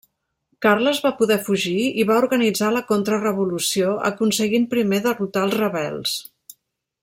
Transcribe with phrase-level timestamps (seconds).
[0.65, 6.19] Carles va poder fugir i va organitzar la contrarevolució, aconseguint primer derrotar als rebels.